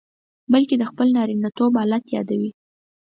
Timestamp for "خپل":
0.91-1.07